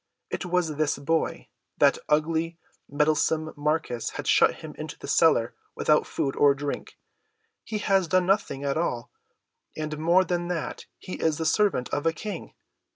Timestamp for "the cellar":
4.97-5.53